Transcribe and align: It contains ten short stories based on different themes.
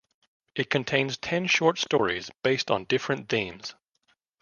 It 0.55 0.71
contains 0.71 1.15
ten 1.17 1.45
short 1.45 1.77
stories 1.77 2.31
based 2.41 2.71
on 2.71 2.85
different 2.85 3.29
themes. 3.29 3.75